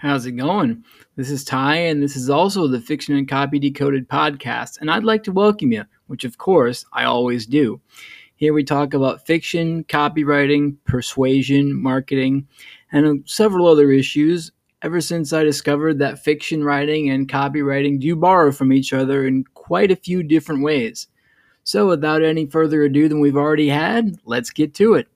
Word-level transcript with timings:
How's 0.00 0.26
it 0.26 0.32
going? 0.36 0.84
This 1.16 1.28
is 1.28 1.42
Ty, 1.42 1.74
and 1.74 2.00
this 2.00 2.14
is 2.14 2.30
also 2.30 2.68
the 2.68 2.80
Fiction 2.80 3.16
and 3.16 3.28
Copy 3.28 3.58
Decoded 3.58 4.08
podcast, 4.08 4.80
and 4.80 4.88
I'd 4.88 5.02
like 5.02 5.24
to 5.24 5.32
welcome 5.32 5.72
you, 5.72 5.86
which 6.06 6.24
of 6.24 6.38
course 6.38 6.84
I 6.92 7.02
always 7.02 7.46
do. 7.46 7.80
Here 8.36 8.54
we 8.54 8.62
talk 8.62 8.94
about 8.94 9.26
fiction, 9.26 9.82
copywriting, 9.82 10.76
persuasion, 10.84 11.74
marketing, 11.74 12.46
and 12.92 13.28
several 13.28 13.66
other 13.66 13.90
issues. 13.90 14.52
Ever 14.82 15.00
since 15.00 15.32
I 15.32 15.42
discovered 15.42 15.98
that 15.98 16.22
fiction 16.22 16.62
writing 16.62 17.10
and 17.10 17.28
copywriting 17.28 17.98
do 17.98 18.14
borrow 18.14 18.52
from 18.52 18.72
each 18.72 18.92
other 18.92 19.26
in 19.26 19.42
quite 19.54 19.90
a 19.90 19.96
few 19.96 20.22
different 20.22 20.62
ways. 20.62 21.08
So, 21.64 21.88
without 21.88 22.22
any 22.22 22.46
further 22.46 22.84
ado 22.84 23.08
than 23.08 23.18
we've 23.18 23.36
already 23.36 23.68
had, 23.68 24.14
let's 24.24 24.50
get 24.50 24.74
to 24.74 24.94
it. 24.94 25.08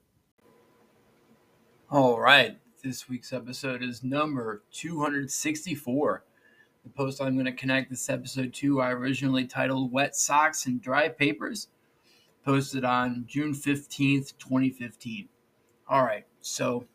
All 1.89 2.19
right. 2.19 2.57
This 2.83 3.07
week's 3.07 3.31
episode 3.31 3.81
is 3.81 4.03
number 4.03 4.61
264. 4.73 6.25
The 6.83 6.89
post 6.89 7.21
I'm 7.21 7.35
going 7.35 7.45
to 7.45 7.53
connect 7.53 7.89
this 7.89 8.09
episode 8.09 8.53
to, 8.55 8.81
I 8.81 8.91
originally 8.91 9.45
titled 9.45 9.93
Wet 9.93 10.17
Socks 10.17 10.65
and 10.65 10.81
Dry 10.81 11.07
Papers, 11.07 11.69
posted 12.43 12.83
on 12.83 13.23
June 13.25 13.53
15th, 13.53 14.37
2015. 14.37 15.29
All 15.87 16.03
right, 16.03 16.25
so 16.41 16.85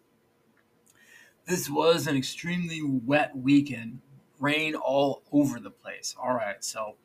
this 1.46 1.70
was 1.70 2.07
an 2.07 2.18
extremely 2.18 2.82
wet 2.82 3.34
weekend, 3.34 4.01
rain 4.38 4.74
all 4.74 5.23
over 5.32 5.59
the 5.59 5.70
place. 5.70 6.15
All 6.23 6.34
right, 6.34 6.62
so 6.62 6.96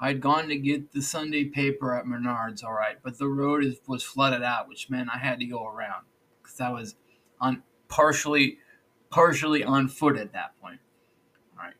I'd 0.00 0.20
gone 0.20 0.48
to 0.48 0.56
get 0.56 0.90
the 0.92 1.02
Sunday 1.02 1.44
paper 1.44 1.94
at 1.94 2.06
Menards, 2.06 2.64
all 2.64 2.74
right, 2.74 2.96
but 3.04 3.18
the 3.18 3.28
road 3.28 3.64
was 3.86 4.02
flooded 4.02 4.42
out, 4.42 4.68
which 4.68 4.90
meant 4.90 5.10
I 5.14 5.18
had 5.18 5.38
to 5.38 5.46
go 5.46 5.64
around 5.64 6.06
because 6.42 6.60
I 6.60 6.70
was 6.70 6.96
on 7.40 7.62
partially 7.88 8.58
partially 9.10 9.64
on 9.64 9.88
foot 9.88 10.16
at 10.16 10.32
that 10.32 10.60
point. 10.60 10.80
All 11.56 11.64
right. 11.64 11.74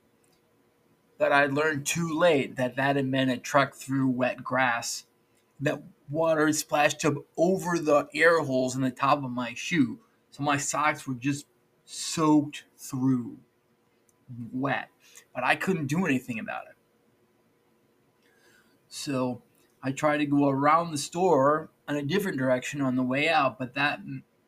But 1.18 1.32
I 1.32 1.46
learned 1.46 1.86
too 1.86 2.08
late 2.16 2.56
that 2.56 2.76
that 2.76 2.96
had 2.96 3.06
meant 3.06 3.30
a 3.30 3.36
truck 3.36 3.74
through 3.74 4.08
wet 4.08 4.42
grass. 4.42 5.04
That 5.60 5.82
water 6.08 6.52
splashed 6.52 7.04
up 7.04 7.14
over 7.36 7.78
the 7.78 8.08
air 8.14 8.40
holes 8.40 8.76
in 8.76 8.82
the 8.82 8.90
top 8.90 9.24
of 9.24 9.30
my 9.30 9.54
shoe. 9.54 9.98
So 10.30 10.42
my 10.42 10.56
socks 10.56 11.06
were 11.06 11.14
just 11.14 11.46
soaked 11.84 12.64
through 12.76 13.38
wet. 14.52 14.88
But 15.34 15.44
I 15.44 15.56
couldn't 15.56 15.86
do 15.86 16.04
anything 16.04 16.38
about 16.38 16.64
it. 16.68 16.76
So 18.88 19.42
I 19.82 19.92
tried 19.92 20.18
to 20.18 20.26
go 20.26 20.48
around 20.48 20.90
the 20.90 20.98
store 20.98 21.70
in 21.88 21.96
a 21.96 22.02
different 22.02 22.38
direction 22.38 22.80
on 22.80 22.96
the 22.96 23.02
way 23.02 23.28
out, 23.28 23.58
but 23.58 23.74
that 23.74 24.00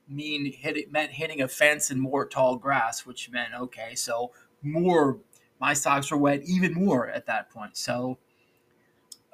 mean 0.09 0.53
hit 0.53 0.77
it 0.77 0.93
meant 0.93 1.13
hitting 1.13 1.41
a 1.41 1.49
fence 1.49 1.91
and 1.91 2.01
more 2.01 2.27
tall 2.27 2.57
grass, 2.57 3.05
which 3.07 3.31
meant 3.31 3.55
okay, 3.55 3.95
so 3.95 4.33
more 4.63 5.19
my 5.61 5.75
socks 5.75 6.11
were 6.11 6.17
wet 6.17 6.43
even 6.47 6.73
more 6.75 7.09
at 7.09 7.27
that 7.27 7.51
point. 7.51 7.77
So 7.77 8.19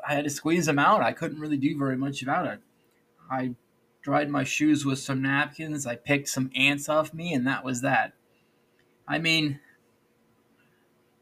I 0.06 0.14
had 0.14 0.24
to 0.24 0.30
squeeze 0.30 0.66
them 0.66 0.78
out. 0.78 1.02
I 1.02 1.12
couldn't 1.12 1.40
really 1.40 1.56
do 1.56 1.78
very 1.78 1.96
much 1.96 2.22
about 2.22 2.46
it. 2.46 2.60
I 3.30 3.54
dried 4.02 4.28
my 4.28 4.44
shoes 4.44 4.84
with 4.84 4.98
some 4.98 5.22
napkins. 5.22 5.86
I 5.86 5.96
picked 5.96 6.28
some 6.28 6.50
ants 6.54 6.88
off 6.88 7.14
me, 7.14 7.32
and 7.32 7.46
that 7.46 7.64
was 7.64 7.80
that. 7.80 8.12
I 9.08 9.18
mean, 9.18 9.60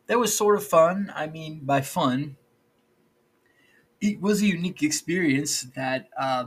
that 0.07 0.19
was 0.19 0.37
sort 0.37 0.57
of 0.57 0.67
fun. 0.67 1.13
I 1.15 1.29
mean, 1.29 1.61
by 1.65 1.81
fun, 1.81 2.37
it 4.01 4.21
was 4.21 4.43
a 4.43 4.47
unique 4.47 4.83
experience 4.83 5.63
that 5.77 6.09
uh, 6.19 6.47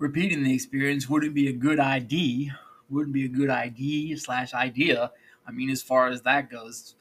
repeating 0.00 0.42
the 0.42 0.54
experience 0.54 1.08
wouldn't 1.08 1.34
be 1.34 1.46
a 1.46 1.52
good 1.52 1.78
idea. 1.78 2.58
Wouldn't 2.88 3.12
be 3.12 3.24
a 3.24 3.28
good 3.28 3.50
idea 3.50 4.16
slash 4.16 4.52
idea. 4.52 5.12
I 5.46 5.52
mean, 5.52 5.70
as 5.70 5.82
far 5.82 6.08
as 6.08 6.22
that 6.22 6.50
goes, 6.50 6.96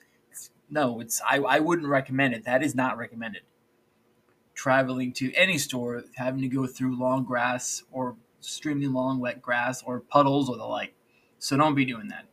no, 0.69 1.00
it's 1.00 1.19
I, 1.28 1.38
I 1.39 1.59
wouldn't 1.59 1.88
recommend 1.88 2.36
it. 2.36 2.44
That 2.44 2.61
is 2.61 2.75
not 2.75 2.97
recommended. 2.97 3.41
Traveling 4.53 5.14
to 5.14 5.33
any 5.33 5.58
store, 5.58 6.03
having 6.16 6.41
to 6.41 6.47
go 6.47 6.68
through 6.68 7.00
long 7.00 7.23
grass 7.23 7.84
or 7.91 8.18
extremely 8.40 8.88
long 8.88 9.19
wet 9.19 9.41
grass 9.41 9.81
or 9.81 10.02
puddles 10.02 10.50
or 10.50 10.57
the 10.57 10.66
like. 10.66 10.94
So 11.40 11.57
don't 11.57 11.75
be 11.75 11.85
doing 11.85 12.09
that. 12.09 12.25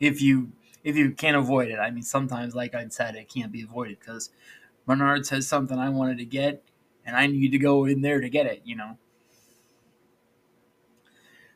If 0.00 0.22
you 0.22 0.52
if 0.84 0.96
you 0.96 1.10
can't 1.10 1.36
avoid 1.36 1.70
it, 1.70 1.78
I 1.78 1.90
mean, 1.90 2.02
sometimes, 2.02 2.54
like 2.54 2.74
I 2.74 2.86
said, 2.88 3.16
it 3.16 3.28
can't 3.28 3.50
be 3.50 3.62
avoided 3.62 3.98
because 3.98 4.30
Menards 4.88 5.30
has 5.30 5.48
something 5.48 5.78
I 5.78 5.88
wanted 5.88 6.18
to 6.18 6.24
get, 6.24 6.62
and 7.04 7.16
I 7.16 7.26
need 7.26 7.50
to 7.50 7.58
go 7.58 7.86
in 7.86 8.02
there 8.02 8.20
to 8.20 8.28
get 8.28 8.46
it. 8.46 8.62
You 8.64 8.76
know. 8.76 8.98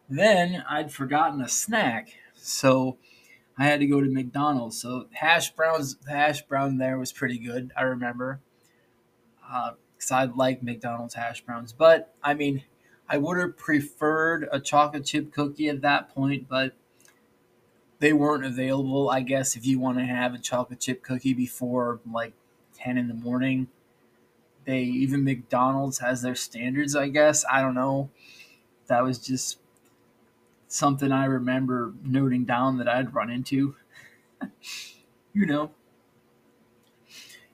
Then 0.08 0.64
I'd 0.68 0.92
forgotten 0.92 1.42
a 1.42 1.48
snack, 1.48 2.14
so 2.34 2.96
I 3.58 3.64
had 3.64 3.80
to 3.80 3.86
go 3.86 4.00
to 4.00 4.08
McDonald's. 4.08 4.80
So 4.80 5.06
hash 5.12 5.50
browns, 5.50 5.96
hash 6.08 6.42
brown 6.42 6.78
there 6.78 6.98
was 6.98 7.12
pretty 7.12 7.38
good. 7.38 7.72
I 7.76 7.82
remember, 7.82 8.40
because 9.36 10.10
uh, 10.10 10.14
I 10.14 10.24
like 10.24 10.62
McDonald's 10.62 11.14
hash 11.14 11.42
browns. 11.42 11.72
But 11.72 12.14
I 12.22 12.34
mean, 12.34 12.64
I 13.08 13.18
would 13.18 13.38
have 13.38 13.58
preferred 13.58 14.48
a 14.50 14.60
chocolate 14.60 15.04
chip 15.04 15.32
cookie 15.32 15.68
at 15.68 15.82
that 15.82 16.14
point, 16.14 16.48
but 16.48 16.72
they 17.98 18.12
weren't 18.12 18.44
available. 18.44 19.10
I 19.10 19.20
guess 19.20 19.56
if 19.56 19.66
you 19.66 19.78
want 19.78 19.98
to 19.98 20.04
have 20.04 20.34
a 20.34 20.38
chocolate 20.38 20.80
chip 20.80 21.02
cookie 21.02 21.34
before 21.34 22.00
like 22.10 22.32
ten 22.74 22.96
in 22.96 23.08
the 23.08 23.14
morning, 23.14 23.68
they 24.64 24.80
even 24.80 25.24
McDonald's 25.24 25.98
has 25.98 26.22
their 26.22 26.34
standards. 26.34 26.96
I 26.96 27.08
guess 27.08 27.44
I 27.50 27.60
don't 27.60 27.74
know. 27.74 28.10
That 28.86 29.02
was 29.02 29.18
just 29.18 29.58
something 30.68 31.10
I 31.10 31.24
remember 31.24 31.92
noting 32.04 32.44
down 32.44 32.78
that 32.78 32.88
I'd 32.88 33.14
run 33.14 33.30
into. 33.30 33.74
you 35.32 35.46
know, 35.46 35.70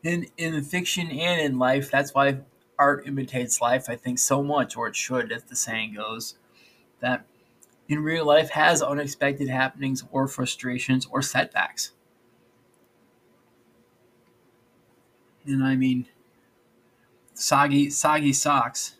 in 0.02 0.26
in 0.36 0.62
fiction 0.62 1.10
and 1.10 1.40
in 1.40 1.58
life, 1.58 1.90
that's 1.90 2.12
why 2.12 2.38
art 2.78 3.06
imitates 3.06 3.60
life. 3.60 3.88
I 3.88 3.96
think 3.96 4.18
so 4.18 4.42
much, 4.42 4.76
or 4.76 4.88
it 4.88 4.96
should, 4.96 5.32
as 5.32 5.44
the 5.44 5.56
saying 5.56 5.94
goes, 5.94 6.34
that 7.00 7.24
in 7.88 8.00
real 8.00 8.26
life 8.26 8.50
has 8.50 8.82
unexpected 8.82 9.48
happenings 9.48 10.04
or 10.10 10.26
frustrations 10.28 11.06
or 11.10 11.22
setbacks. 11.22 11.92
And 15.46 15.62
I 15.62 15.76
mean, 15.76 16.06
soggy 17.34 17.90
soggy 17.90 18.32
socks 18.32 18.96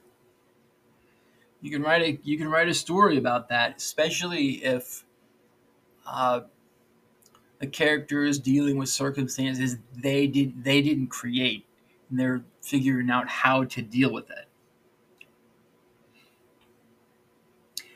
you 1.65 1.71
can 1.71 1.83
write 1.83 2.03
a 2.03 2.19
you 2.23 2.37
can 2.37 2.49
write 2.49 2.69
a 2.69 2.75
story 2.75 3.17
about 3.17 3.49
that, 3.49 3.79
especially 3.79 4.63
if 4.63 5.03
uh, 6.07 6.43
a 7.63 7.67
character 7.67 8.23
is 8.23 8.39
dealing 8.39 8.77
with 8.77 8.91
circumstances 8.91 9.79
they 9.97 10.27
did 10.27 10.63
they 10.63 10.83
didn't 10.83 11.07
create, 11.07 11.65
and 12.11 12.21
they're 12.21 12.45
figuring 12.61 13.09
out 13.09 13.27
how 13.31 13.65
to 13.65 13.81
deal 13.81 14.13
with 14.13 14.29
it. 14.31 14.47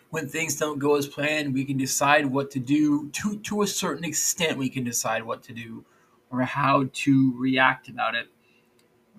When 0.09 0.31
things 0.31 0.57
don't 0.57 0.79
go 0.79 0.97
as 0.97 1.07
planned, 1.07 1.53
we 1.53 1.67
can 1.67 1.77
decide 1.77 2.25
what 2.25 2.51
to 2.53 2.59
do. 2.59 3.11
To 3.11 3.39
to 3.39 3.61
a 3.61 3.67
certain 3.67 4.05
extent, 4.05 4.57
we 4.57 4.71
can 4.71 4.83
decide 4.83 5.25
what 5.25 5.43
to 5.43 5.53
do 5.53 5.85
or 6.31 6.41
how 6.41 6.89
to 6.91 7.35
react 7.37 7.91
about 7.91 8.15
it. 8.15 8.29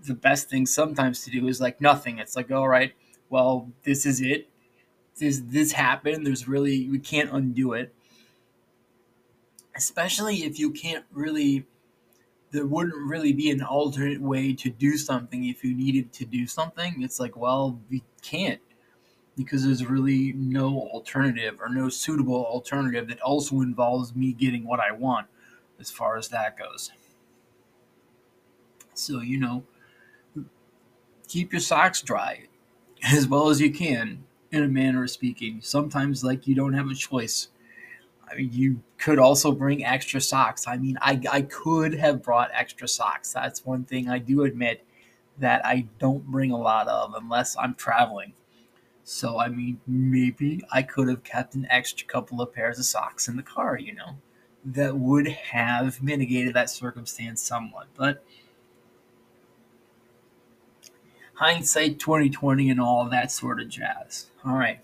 The 0.07 0.15
best 0.15 0.49
thing 0.49 0.65
sometimes 0.65 1.23
to 1.25 1.29
do 1.29 1.47
is 1.47 1.61
like 1.61 1.79
nothing. 1.79 2.17
It's 2.17 2.35
like, 2.35 2.49
all 2.49 2.67
right, 2.67 2.93
well, 3.29 3.71
this 3.83 4.05
is 4.05 4.21
it. 4.21 4.49
This 5.17 5.41
this 5.45 5.73
happened. 5.73 6.25
There's 6.25 6.47
really 6.47 6.89
we 6.89 6.99
can't 6.99 7.31
undo 7.31 7.73
it. 7.73 7.93
Especially 9.75 10.37
if 10.37 10.59
you 10.59 10.71
can't 10.71 11.05
really 11.11 11.65
there 12.51 12.65
wouldn't 12.65 12.95
really 13.07 13.31
be 13.31 13.51
an 13.51 13.61
alternate 13.61 14.21
way 14.21 14.53
to 14.53 14.69
do 14.71 14.97
something 14.97 15.45
if 15.45 15.63
you 15.63 15.75
needed 15.75 16.11
to 16.13 16.25
do 16.25 16.47
something. 16.47 17.03
It's 17.03 17.19
like, 17.19 17.37
well, 17.37 17.79
we 17.89 18.03
can't 18.23 18.59
because 19.37 19.63
there's 19.63 19.85
really 19.85 20.33
no 20.33 20.89
alternative 20.91 21.59
or 21.61 21.69
no 21.69 21.89
suitable 21.89 22.45
alternative 22.45 23.07
that 23.07 23.21
also 23.21 23.61
involves 23.61 24.15
me 24.15 24.33
getting 24.33 24.65
what 24.65 24.79
I 24.79 24.91
want 24.91 25.27
as 25.79 25.91
far 25.91 26.17
as 26.17 26.29
that 26.29 26.57
goes. 26.57 26.91
So, 28.95 29.21
you 29.21 29.39
know, 29.39 29.63
keep 31.27 31.53
your 31.53 31.61
socks 31.61 32.01
dry 32.01 32.48
as 33.03 33.27
well 33.27 33.49
as 33.49 33.61
you 33.61 33.71
can, 33.71 34.23
in 34.51 34.63
a 34.63 34.67
manner 34.67 35.03
of 35.03 35.11
speaking. 35.11 35.59
Sometimes, 35.61 36.23
like, 36.23 36.47
you 36.47 36.55
don't 36.55 36.73
have 36.73 36.89
a 36.89 36.95
choice. 36.95 37.49
I 38.29 38.35
mean, 38.35 38.49
you 38.51 38.81
could 38.97 39.19
also 39.19 39.51
bring 39.51 39.83
extra 39.83 40.21
socks. 40.21 40.67
I 40.67 40.77
mean, 40.77 40.97
I, 41.01 41.19
I 41.31 41.41
could 41.43 41.93
have 41.95 42.21
brought 42.21 42.51
extra 42.53 42.87
socks. 42.87 43.33
That's 43.33 43.65
one 43.65 43.85
thing 43.85 44.09
I 44.09 44.19
do 44.19 44.43
admit 44.43 44.85
that 45.39 45.65
I 45.65 45.87
don't 45.99 46.25
bring 46.25 46.51
a 46.51 46.57
lot 46.57 46.87
of 46.87 47.13
unless 47.15 47.55
I'm 47.57 47.73
traveling. 47.75 48.33
So, 49.03 49.39
I 49.39 49.47
mean, 49.47 49.79
maybe 49.87 50.61
I 50.71 50.83
could 50.83 51.07
have 51.07 51.23
kept 51.23 51.55
an 51.55 51.65
extra 51.71 52.05
couple 52.05 52.41
of 52.41 52.53
pairs 52.53 52.77
of 52.77 52.85
socks 52.85 53.27
in 53.27 53.37
the 53.37 53.43
car, 53.43 53.79
you 53.79 53.95
know, 53.95 54.17
that 54.65 54.95
would 54.95 55.27
have 55.27 56.03
mitigated 56.03 56.53
that 56.53 56.69
circumstance 56.69 57.41
somewhat. 57.41 57.87
But 57.95 58.23
hindsight 61.39 61.99
2020 61.99 62.69
and 62.69 62.81
all 62.81 63.09
that 63.09 63.31
sort 63.31 63.61
of 63.61 63.69
jazz. 63.69 64.27
All 64.45 64.55
right. 64.55 64.81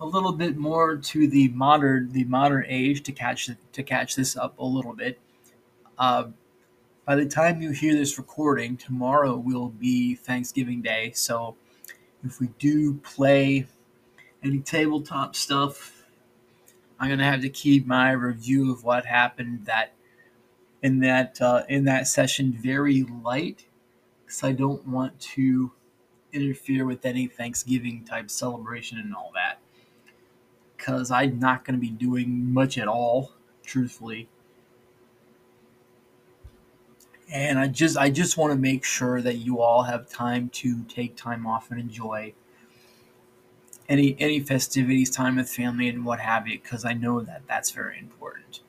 a 0.00 0.06
little 0.06 0.32
bit 0.32 0.56
more 0.56 0.96
to 0.96 1.28
the 1.28 1.48
modern 1.48 2.12
the 2.12 2.24
modern 2.24 2.64
age 2.68 3.02
to 3.02 3.12
catch 3.12 3.50
to 3.72 3.82
catch 3.82 4.16
this 4.16 4.36
up 4.36 4.58
a 4.58 4.64
little 4.64 4.94
bit. 4.94 5.20
Uh, 5.98 6.28
by 7.04 7.16
the 7.16 7.26
time 7.26 7.60
you 7.60 7.70
hear 7.70 7.94
this 7.94 8.16
recording, 8.16 8.78
tomorrow 8.78 9.36
will 9.36 9.68
be 9.68 10.14
Thanksgiving 10.14 10.80
Day. 10.80 11.12
So 11.14 11.56
if 12.24 12.40
we 12.40 12.48
do 12.58 12.94
play 12.94 13.66
any 14.42 14.60
tabletop 14.60 15.36
stuff, 15.36 16.04
I'm 16.98 17.10
gonna 17.10 17.24
have 17.24 17.42
to 17.42 17.50
keep 17.50 17.86
my 17.86 18.12
review 18.12 18.72
of 18.72 18.84
what 18.84 19.04
happened 19.04 19.66
that 19.66 19.92
in 20.82 21.00
that 21.00 21.42
uh, 21.42 21.64
in 21.68 21.84
that 21.84 22.06
session 22.06 22.52
very 22.52 23.02
light 23.02 23.67
because 24.28 24.44
I 24.44 24.52
don't 24.52 24.86
want 24.86 25.18
to 25.20 25.72
interfere 26.34 26.84
with 26.84 27.06
any 27.06 27.26
Thanksgiving 27.28 28.04
type 28.04 28.30
celebration 28.30 28.98
and 28.98 29.14
all 29.14 29.32
that. 29.34 29.58
Because 30.76 31.10
I'm 31.10 31.38
not 31.38 31.64
going 31.64 31.76
to 31.76 31.80
be 31.80 31.88
doing 31.88 32.52
much 32.52 32.76
at 32.76 32.88
all, 32.88 33.32
truthfully. 33.64 34.28
And 37.32 37.58
I 37.58 37.68
just 37.68 37.96
I 37.96 38.10
just 38.10 38.36
want 38.36 38.52
to 38.52 38.58
make 38.58 38.84
sure 38.84 39.22
that 39.22 39.36
you 39.36 39.60
all 39.60 39.84
have 39.84 40.10
time 40.10 40.50
to 40.50 40.84
take 40.84 41.16
time 41.16 41.46
off 41.46 41.70
and 41.70 41.80
enjoy 41.80 42.34
any 43.88 44.14
any 44.18 44.40
festivities, 44.40 45.10
time 45.10 45.36
with 45.36 45.48
family, 45.48 45.88
and 45.88 46.04
what 46.04 46.20
have 46.20 46.46
you. 46.46 46.58
Because 46.58 46.84
I 46.84 46.92
know 46.92 47.22
that 47.22 47.42
that's 47.48 47.70
very 47.70 47.98
important. 47.98 48.60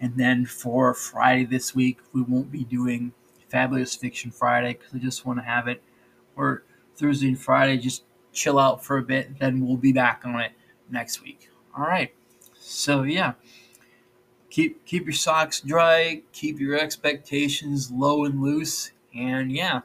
And 0.00 0.16
then 0.16 0.46
for 0.46 0.94
Friday 0.94 1.44
this 1.44 1.74
week, 1.74 1.98
we 2.12 2.22
won't 2.22 2.52
be 2.52 2.62
doing 2.62 3.12
Fabulous 3.50 3.94
Fiction 3.94 4.30
Friday 4.30 4.74
because 4.74 4.94
I 4.94 4.98
just 4.98 5.26
want 5.26 5.38
to 5.38 5.44
have 5.44 5.68
it. 5.68 5.82
Or 6.36 6.64
Thursday 6.96 7.28
and 7.28 7.38
Friday, 7.38 7.78
just 7.78 8.04
chill 8.32 8.58
out 8.58 8.84
for 8.84 8.98
a 8.98 9.02
bit. 9.02 9.38
Then 9.38 9.66
we'll 9.66 9.76
be 9.76 9.92
back 9.92 10.22
on 10.24 10.40
it 10.40 10.52
next 10.90 11.22
week. 11.22 11.50
All 11.76 11.84
right. 11.84 12.12
So 12.54 13.02
yeah, 13.02 13.32
keep 14.50 14.84
keep 14.84 15.04
your 15.04 15.12
socks 15.12 15.60
dry, 15.60 16.22
keep 16.32 16.60
your 16.60 16.78
expectations 16.78 17.90
low 17.90 18.24
and 18.24 18.42
loose, 18.42 18.90
and 19.14 19.50
yeah, 19.52 19.80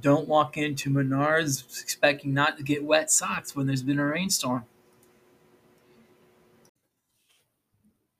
don't 0.00 0.28
walk 0.28 0.56
into 0.56 0.90
Menards 0.90 1.80
expecting 1.82 2.34
not 2.34 2.56
to 2.56 2.62
get 2.62 2.84
wet 2.84 3.10
socks 3.10 3.54
when 3.54 3.66
there's 3.66 3.82
been 3.82 3.98
a 3.98 4.06
rainstorm. 4.06 4.64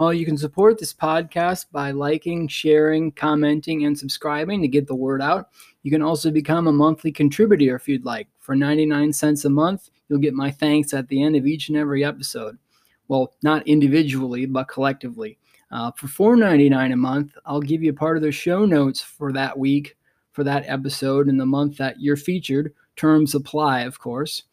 Uh, 0.00 0.08
you 0.08 0.26
can 0.26 0.36
support 0.36 0.78
this 0.78 0.92
podcast 0.92 1.66
by 1.70 1.92
liking, 1.92 2.48
sharing, 2.48 3.12
commenting, 3.12 3.84
and 3.84 3.96
subscribing 3.96 4.60
to 4.60 4.68
get 4.68 4.86
the 4.88 4.94
word 4.94 5.22
out. 5.22 5.50
You 5.82 5.90
can 5.90 6.02
also 6.02 6.30
become 6.30 6.66
a 6.66 6.72
monthly 6.72 7.12
contributor 7.12 7.76
if 7.76 7.86
you'd 7.86 8.04
like. 8.04 8.26
For 8.40 8.56
99 8.56 9.12
cents 9.12 9.44
a 9.44 9.50
month, 9.50 9.90
you'll 10.08 10.18
get 10.18 10.34
my 10.34 10.50
thanks 10.50 10.92
at 10.92 11.06
the 11.08 11.22
end 11.22 11.36
of 11.36 11.46
each 11.46 11.68
and 11.68 11.78
every 11.78 12.04
episode. 12.04 12.58
Well, 13.06 13.34
not 13.42 13.66
individually, 13.68 14.46
but 14.46 14.68
collectively. 14.68 15.38
Uh, 15.70 15.92
for 15.92 16.36
$4.99 16.36 16.92
a 16.92 16.96
month, 16.96 17.36
I'll 17.46 17.60
give 17.60 17.82
you 17.82 17.90
a 17.90 17.94
part 17.94 18.16
of 18.16 18.22
the 18.22 18.32
show 18.32 18.64
notes 18.64 19.00
for 19.00 19.32
that 19.32 19.58
week, 19.58 19.96
for 20.32 20.42
that 20.44 20.64
episode, 20.66 21.28
in 21.28 21.36
the 21.36 21.46
month 21.46 21.76
that 21.76 22.00
you're 22.00 22.16
featured. 22.16 22.72
Terms 22.96 23.34
apply, 23.34 23.80
of 23.82 23.98
course. 23.98 24.44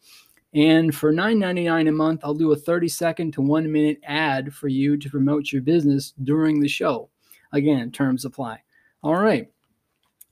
And 0.54 0.94
for 0.94 1.12
$9.99 1.12 1.88
a 1.88 1.92
month, 1.92 2.20
I'll 2.22 2.34
do 2.34 2.52
a 2.52 2.56
30 2.56 2.88
second 2.88 3.32
to 3.32 3.42
one 3.42 3.70
minute 3.70 3.98
ad 4.04 4.52
for 4.52 4.68
you 4.68 4.96
to 4.98 5.10
promote 5.10 5.50
your 5.50 5.62
business 5.62 6.12
during 6.22 6.60
the 6.60 6.68
show. 6.68 7.08
Again, 7.52 7.90
terms 7.90 8.24
apply. 8.24 8.62
All 9.02 9.16
right. 9.16 9.50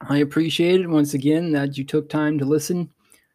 I 0.02 0.18
appreciate 0.18 0.80
it 0.80 0.88
once 0.88 1.14
again 1.14 1.52
that 1.52 1.76
you 1.76 1.84
took 1.84 2.08
time 2.08 2.38
to 2.38 2.44
listen 2.44 2.90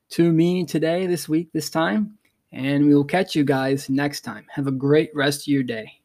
to 0.10 0.32
me 0.32 0.66
today, 0.66 1.06
this 1.08 1.30
week, 1.30 1.52
this 1.54 1.70
time. 1.70 2.18
And 2.52 2.86
we 2.86 2.96
will 2.96 3.04
catch 3.04 3.36
you 3.36 3.44
guys 3.44 3.90
next 3.90 4.22
time. 4.22 4.46
Have 4.50 4.68
a 4.68 4.72
great 4.72 5.12
rest 5.14 5.42
of 5.42 5.48
your 5.48 5.64
day. 5.64 6.05